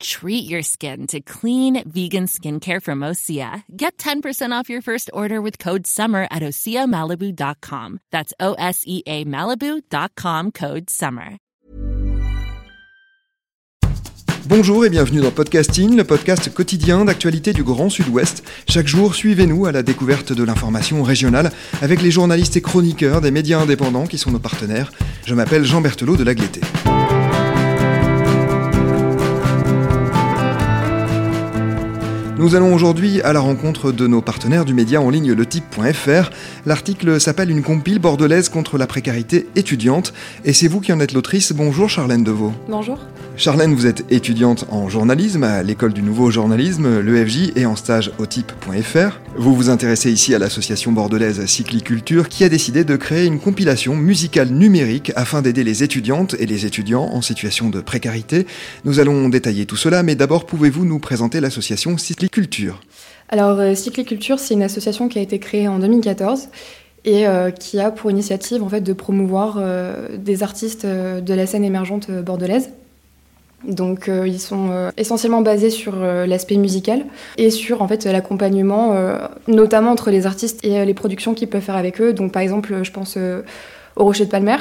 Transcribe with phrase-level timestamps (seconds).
[0.00, 3.62] Treat your skin to clean vegan skincare from Osea.
[3.76, 8.00] Get 10% off your first order with code SUMMER at OseaMalibu.com.
[8.10, 11.38] That's O S E A Malibu.com code SUMMER.
[14.48, 18.44] Bonjour et bienvenue dans Podcasting, le podcast quotidien d'actualité du Grand Sud-Ouest.
[18.68, 21.50] Chaque jour, suivez-nous à la découverte de l'information régionale
[21.82, 24.92] avec les journalistes et chroniqueurs des médias indépendants qui sont nos partenaires.
[25.24, 26.60] Je m'appelle Jean Berthelot de Lagleté.
[32.38, 36.30] Nous allons aujourd'hui à la rencontre de nos partenaires du média en ligne letype.fr.
[36.66, 40.12] L'article s'appelle Une compile bordelaise contre la précarité étudiante
[40.44, 41.52] et c'est vous qui en êtes l'autrice.
[41.52, 42.52] Bonjour Charlène Deveau.
[42.68, 42.98] Bonjour.
[43.38, 48.10] Charlène, vous êtes étudiante en journalisme à l'école du nouveau journalisme, l'EFJ, et en stage
[48.18, 49.20] au type.fr.
[49.36, 53.94] Vous vous intéressez ici à l'association bordelaise Cycliculture qui a décidé de créer une compilation
[53.94, 58.46] musicale numérique afin d'aider les étudiantes et les étudiants en situation de précarité.
[58.84, 62.25] Nous allons détailler tout cela, mais d'abord pouvez-vous nous présenter l'association Cycliculture?
[63.28, 66.48] Alors euh, Cycliculture, c'est une association qui a été créée en 2014
[67.04, 71.46] et euh, qui a pour initiative en fait de promouvoir euh, des artistes de la
[71.46, 72.70] scène émergente bordelaise.
[73.66, 77.04] Donc ils sont essentiellement basés sur l'aspect musical
[77.36, 78.94] et sur en fait l'accompagnement,
[79.48, 82.12] notamment entre les artistes et les productions qu'ils peuvent faire avec eux.
[82.12, 84.58] Donc par exemple, je pense au Rocher de Palmer.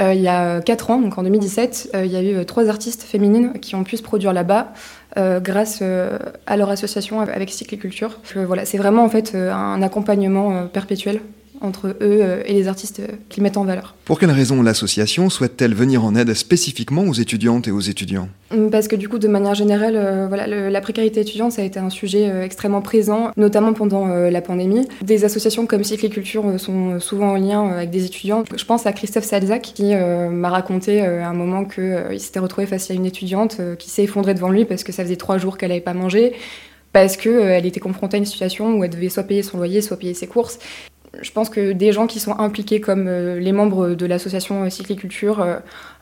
[0.00, 3.54] Il y a 4 ans, donc en 2017, il y a eu trois artistes féminines
[3.60, 4.72] qui ont pu se produire là-bas
[5.16, 5.82] grâce
[6.46, 8.20] à leur association avec Cycliculture.
[8.36, 11.20] voilà, c'est vraiment en fait un accompagnement perpétuel
[11.60, 13.94] entre eux euh, et les artistes qu'ils mettent en valeur.
[14.04, 18.28] Pour quelles raisons l'association souhaite-t-elle venir en aide spécifiquement aux étudiantes et aux étudiants?
[18.52, 21.64] Hum, Parce que du coup, de manière générale, euh, voilà, la précarité étudiante, ça a
[21.64, 24.88] été un sujet euh, extrêmement présent, notamment pendant la pandémie.
[25.02, 28.44] Des associations comme Cycliculture sont souvent en lien avec des étudiants.
[28.56, 32.90] Je pense à Christophe Salzac qui m'a raconté à un moment qu'il s'était retrouvé face
[32.90, 35.70] à une étudiante qui s'est effondrée devant lui parce que ça faisait trois jours qu'elle
[35.70, 36.32] n'avait pas mangé
[36.92, 39.98] parce qu'elle était confrontée à une situation où elle devait soit payer son loyer, soit
[39.98, 40.58] payer ses courses
[41.20, 45.40] je pense que des gens qui sont impliqués comme euh, les membres de l'association Cycliculture
[45.40, 45.56] euh,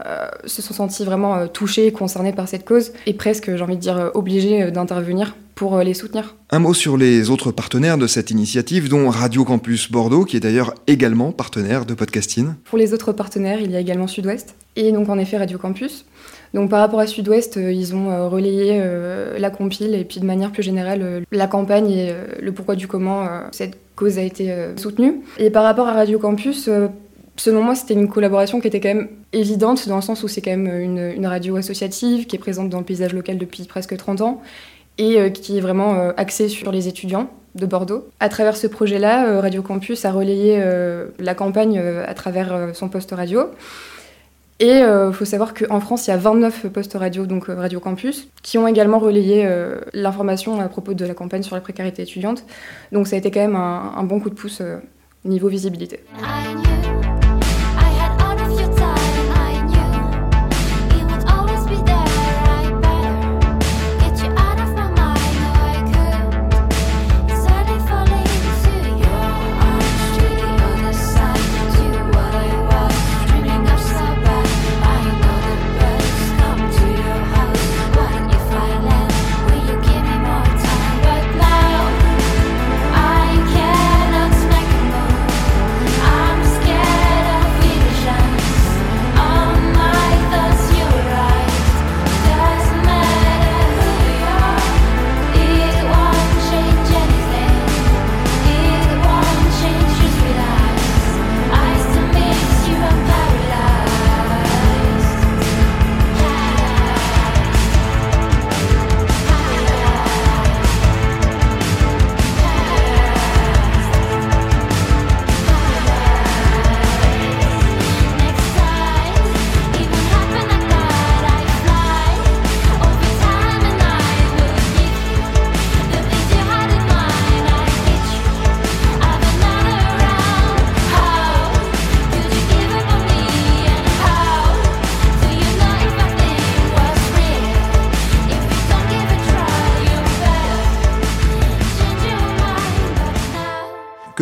[0.05, 3.77] euh, se sont sentis vraiment touchés et concernés par cette cause et presque, j'ai envie
[3.77, 6.37] de dire, obligés d'intervenir pour les soutenir.
[6.51, 10.41] Un mot sur les autres partenaires de cette initiative, dont Radio Campus Bordeaux, qui est
[10.41, 12.49] d'ailleurs également partenaire de Podcasting.
[12.65, 16.05] Pour les autres partenaires, il y a également Sud-Ouest et donc en effet Radio Campus.
[16.53, 18.83] Donc par rapport à Sud-Ouest, ils ont relayé
[19.39, 23.27] la compile et puis de manière plus générale la campagne et le pourquoi du comment
[23.51, 25.23] cette cause a été euh, soutenue.
[25.39, 26.89] Et par rapport à Radio Campus, euh,
[27.37, 30.43] selon moi, c'était une collaboration qui était quand même évidente, dans le sens où c'est
[30.43, 34.21] quand même une, radio associative qui est présente dans le paysage local depuis presque 30
[34.21, 34.43] ans
[34.99, 38.07] et euh, qui est vraiment axée sur les étudiants de Bordeaux.
[38.21, 40.63] À travers ce projet-là, Radio Campus a relayé
[41.19, 43.45] la campagne à travers son poste radio.
[44.59, 47.55] Et il euh, faut savoir qu'en France, il y a 29 postes radio, donc euh,
[47.55, 51.61] Radio Campus, qui ont également relayé euh, l'information à propos de la campagne sur la
[51.61, 52.45] précarité étudiante.
[52.91, 54.63] Donc ça a été quand même un, bon coup de pouce
[55.25, 56.01] niveau visibilité.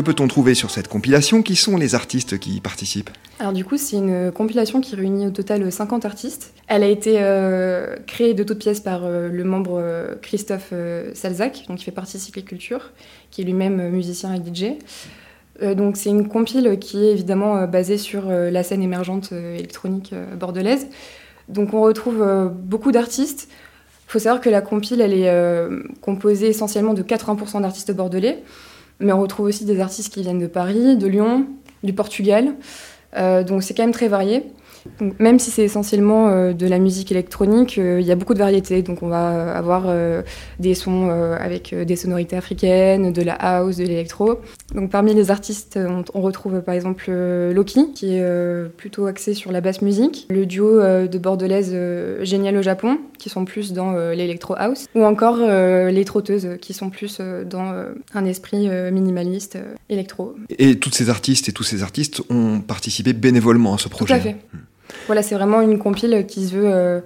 [0.05, 1.43] Peut-on trouver sur cette compilation?
[1.43, 3.11] Qui sont les artistes qui y participent?
[3.41, 6.55] Alors du coup, c'est une compilation qui réunit au total 50 artistes.
[6.69, 10.73] Elle a été euh, créée de toutes pièces par euh, le membre euh, Christophe
[11.15, 12.93] Salzac, donc qui fait partie de Cycliculture,
[13.31, 14.77] qui est lui-même musicien et DJ.
[15.77, 20.87] donc c'est une compile qui est évidemment basée sur la scène émergente électronique bordelaise.
[21.49, 23.49] Donc on retrouve beaucoup d'artistes.
[24.09, 25.33] Il faut savoir que la compile, elle est
[26.00, 28.43] composée essentiellement de 80% d'artistes bordelais.
[29.00, 31.46] Mais on retrouve aussi des artistes qui viennent de Paris, de Lyon,
[31.82, 32.55] du Portugal.
[33.17, 34.44] Euh, donc c'est quand même très varié
[35.19, 38.39] même si c'est essentiellement euh, de la musique électronique, euh, il y a beaucoup de
[38.39, 38.83] variétés.
[38.83, 40.23] Donc on va avoir euh,
[40.59, 44.41] des sons avec des sonorités africaines, de la house, de l'électro.
[44.75, 45.79] Donc parmi les artistes,
[46.15, 50.81] on, retrouve par exemple Loki, qui est plutôt axé sur la basse musique, le duo
[50.81, 51.77] de bordelaises
[52.23, 56.91] Génial au Japon, qui sont plus dans l'électro house, ou encore les trotteuses, qui sont
[56.91, 57.75] plus dans
[58.15, 59.59] un esprit minimaliste
[59.89, 60.35] électro.
[60.59, 64.15] Et toutes ces artistes et tous ces artistes ont participé bénévolement à ce projet.
[64.15, 64.37] Tout à fait.
[64.53, 64.59] Hmm.
[65.06, 67.00] Voilà, c'est vraiment une compile qui se veut euh,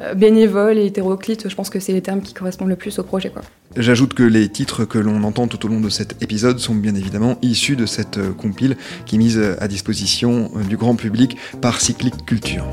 [0.00, 1.48] euh, bénévole et hétéroclite.
[1.48, 3.32] Je pense que c'est les termes qui correspondent le plus au projet.
[3.76, 6.94] J'ajoute que les titres que l'on entend tout au long de cet épisode sont bien
[6.94, 8.76] évidemment issus de cette euh, compile
[9.06, 12.64] qui est mise à disposition du grand public par Cyclic Culture.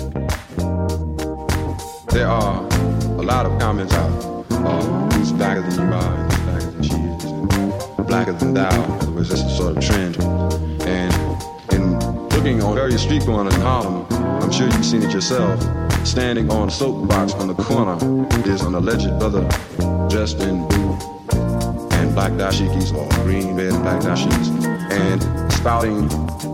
[2.10, 2.64] There are
[3.20, 4.36] a lot of comments out.
[5.14, 8.70] Who's blacker than you are, blacker than she is, blacker than thou.
[9.16, 10.18] Was this sort of trend?
[10.88, 11.14] And
[11.74, 14.06] in looking on various street corners in Harlem,
[14.56, 15.60] sure you've seen it yourself.
[16.08, 17.98] Standing on a soapbox on the corner
[18.48, 19.42] is an alleged brother
[20.10, 20.94] dressed in blue
[21.92, 24.48] and black dashikis or green, red, and black dashikis
[24.92, 26.08] and spouting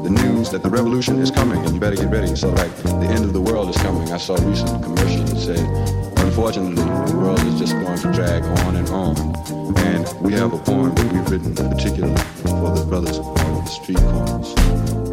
[0.04, 2.36] the news that the revolution is coming and you better get ready.
[2.36, 4.12] So like the end of the world is coming.
[4.12, 8.44] I saw a recent commercial that said, unfortunately, the world is just going to drag
[8.66, 9.16] on and on.
[9.78, 13.98] And we have a poem that we've written particularly for the brothers on the street
[13.98, 15.11] corners.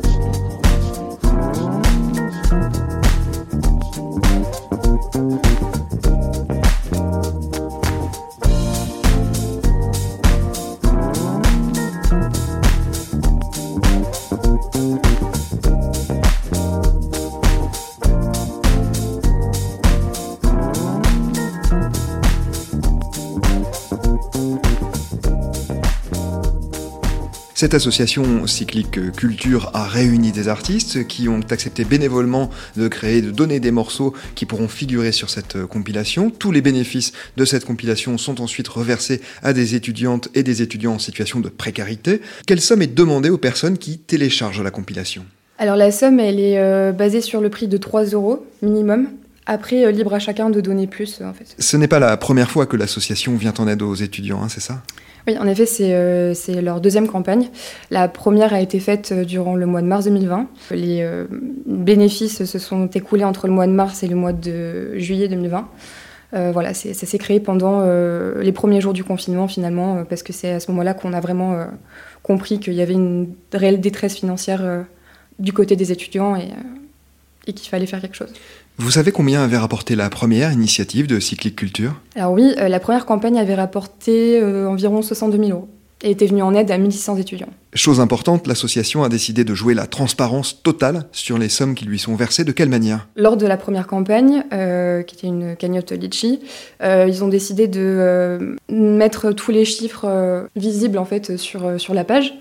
[27.59, 33.33] Cette association cyclique culture a réuni des artistes qui ont accepté bénévolement de créer, de
[33.33, 36.31] donner des morceaux qui pourront figurer sur cette compilation.
[36.31, 40.93] Tous les bénéfices de cette compilation sont ensuite reversés à des étudiantes et des étudiants
[40.93, 42.21] en situation de précarité.
[42.47, 45.25] Quelle somme est demandée aux personnes qui téléchargent la compilation?
[45.59, 49.09] Alors la somme, elle est euh, basée sur le prix de 3 euros minimum.
[49.47, 51.57] Après, euh, libre à chacun de donner plus, en fait.
[51.59, 54.61] Ce n'est pas la première fois que l'association vient en aide aux étudiants, hein, c'est
[54.61, 54.81] ça?
[55.29, 57.51] Oui, en effet, euh, c'est leur deuxième campagne.
[57.91, 60.49] La première a été faite euh, durant le mois de mars 2020.
[60.71, 61.27] Les euh,
[61.67, 65.69] bénéfices se sont écoulés entre le mois de mars et le mois de juillet 2020.
[66.33, 67.83] voilà, ça s'est créé pendant
[68.41, 71.57] les premiers jours du confinement finalement, parce que c'est à ce moment-là qu'on a vraiment
[72.23, 74.85] compris qu'il y avait une réelle détresse financière
[75.39, 76.49] du côté des étudiants et,
[77.47, 78.33] et qu'il fallait faire quelque chose.
[78.81, 82.01] Vous savez combien avait rapporté la première initiative de Cyclic Culture?
[82.15, 85.69] Alors oui, euh, la première campagne avait rapporté euh, environ 62 000 euros
[86.05, 87.49] et était venue en aide à 1600 étudiants.
[87.75, 91.99] Chose importante, l'association a décidé de jouer la transparence totale sur les sommes qui lui
[91.99, 92.45] sont versées.
[92.45, 93.09] De quelle manière?
[93.17, 96.39] Lors de la première campagne, euh, qui était une cagnotte Litchi,
[96.81, 102.33] ils ont décidé de mettre tous les chiffres visibles en fait sur, sur la page.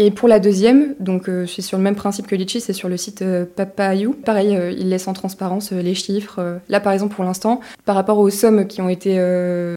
[0.00, 2.88] Et pour la deuxième, donc euh, c'est sur le même principe que Litchi, c'est sur
[2.88, 4.12] le site euh, Papayou.
[4.12, 6.60] Pareil, euh, il laisse en transparence les chiffres.
[6.68, 9.20] Là, par exemple, pour l'instant, par rapport aux sommes qui ont été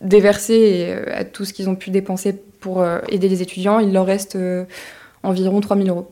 [0.03, 4.05] déversées et à tout ce qu'ils ont pu dépenser pour aider les étudiants, il leur
[4.05, 4.37] reste
[5.23, 6.11] environ 3000 euros.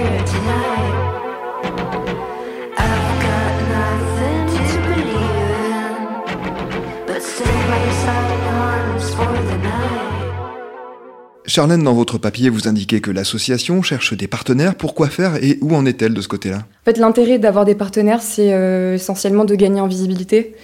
[11.51, 14.73] Charlène, dans votre papier, vous indiquez que l'association cherche des partenaires.
[14.73, 16.59] Pourquoi faire et où en est-elle de ce côté-là?
[16.59, 20.55] En fait, l'intérêt d'avoir des partenaires, c'est euh, essentiellement de gagner en visibilité.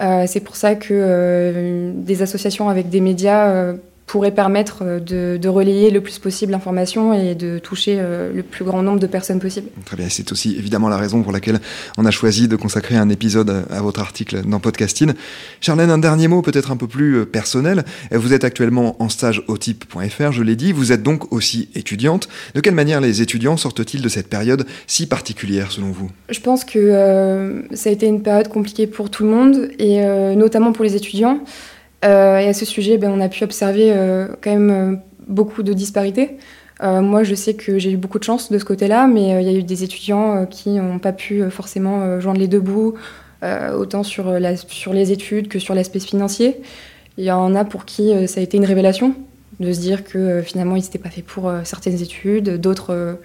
[0.00, 3.72] Euh, c'est pour ça que euh, des associations avec des médias
[4.14, 8.44] pourrait permettre euh, de, de, relayer le plus possible l'information et de toucher euh, le
[8.44, 9.70] plus grand nombre de personnes possible.
[9.84, 11.58] Très bien, c'est aussi évidemment la raison pour laquelle
[11.98, 15.14] on a choisi de consacrer un épisode à votre article dans Podcasting.
[15.60, 17.82] Charlène, un dernier mot peut-être un peu plus euh, personnel.
[18.12, 22.28] Vous êtes actuellement en stage au type.fr, je l'ai dit, vous êtes donc aussi étudiante.
[22.54, 26.08] De quelle manière les étudiants sortent-ils de cette période si particulière selon vous?
[26.28, 30.04] Je pense que euh, ça a été une période compliquée pour tout le monde et
[30.04, 31.40] euh, notamment pour les étudiants.
[32.04, 34.96] Euh, et à ce sujet, ben, on a pu observer euh, quand même euh,
[35.26, 36.36] beaucoup de disparités.
[36.82, 39.54] moi, je sais que j'ai eu beaucoup de chance de ce côté-là, mais il y
[39.54, 42.94] a eu des étudiants qui n'ont pas pu forcément joindre les deux bouts,
[43.74, 44.26] autant sur,
[44.68, 46.60] sur les études que sur l'aspect financier.
[47.16, 49.14] Il y en a pour qui ça a été une révélation
[49.60, 53.18] de se dire que finalement ils n'étaient pas faits pour certaines études, d'autres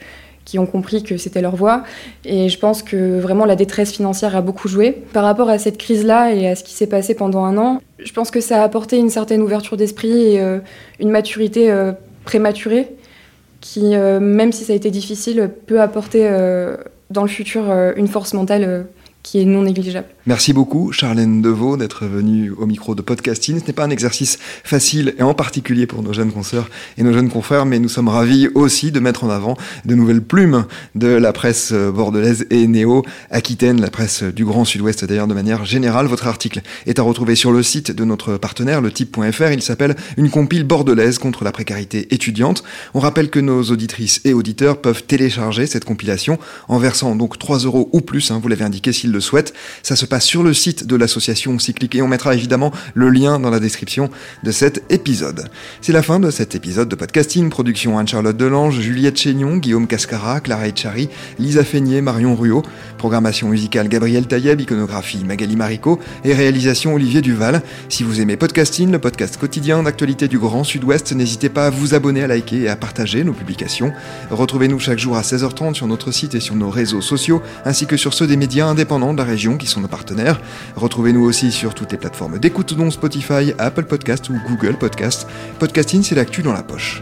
[0.45, 1.83] qui ont compris que c'était leur voie.
[2.25, 4.91] Et je pense que vraiment la détresse financière a beaucoup joué.
[5.13, 8.11] Par rapport à cette crise-là et à ce qui s'est passé pendant un an, je
[8.13, 10.59] pense que ça a apporté une certaine ouverture d'esprit et euh,
[10.99, 11.91] une maturité euh,
[12.25, 12.87] prématurée
[13.61, 16.29] qui, euh, même si ça a été difficile, peut apporter
[17.09, 18.85] dans le futur une force mentale
[19.21, 20.07] qui est non négligeable.
[20.29, 23.59] Merci beaucoup, Charlène Deveau, d'être venue au micro de Podcasting.
[23.59, 26.69] Ce n'est pas un exercice facile, et en particulier pour nos jeunes consoeurs
[26.99, 30.21] et nos jeunes confrères, mais nous sommes ravis aussi de mettre en avant de nouvelles
[30.21, 35.65] plumes de la presse bordelaise et néo-aquitaine, la presse du Grand Sud-Ouest d'ailleurs de manière
[35.65, 36.05] générale.
[36.05, 39.51] Votre article est à retrouver sur le site de notre partenaire, le type.fr.
[39.51, 42.63] Il s'appelle Une compile bordelaise contre la précarité étudiante.
[42.93, 47.57] On rappelle que nos auditrices et auditeurs peuvent télécharger cette compilation en versant donc 3
[47.65, 49.55] euros ou plus, hein, vous l'avez indiqué s'ils le souhaitent.
[49.81, 53.39] Ça se passe sur le site de l'association Cyclique et on mettra évidemment le lien
[53.39, 54.09] dans la description
[54.43, 55.49] de cet épisode.
[55.81, 57.49] C'est la fin de cet épisode de podcasting.
[57.49, 62.63] Production Anne-Charlotte Delange, Juliette Chénion, Guillaume Cascara, Clara Etchari, Lisa Feignet, Marion Ruot.
[62.97, 67.61] Programmation musicale Gabriel Taïeb, iconographie Magali Marico et réalisation Olivier Duval.
[67.87, 71.93] Si vous aimez podcasting, le podcast quotidien d'actualité du Grand Sud-Ouest, n'hésitez pas à vous
[71.93, 73.93] abonner, à liker et à partager nos publications.
[74.31, 77.95] Retrouvez-nous chaque jour à 16h30 sur notre site et sur nos réseaux sociaux, ainsi que
[77.95, 79.98] sur ceux des médias indépendants de la région qui sont nos partenaires.
[80.75, 85.27] Retrouvez-nous aussi sur toutes les plateformes d'écoute dont Spotify, Apple Podcast ou Google Podcast.
[85.59, 87.01] Podcasting, c'est l'actu dans la poche.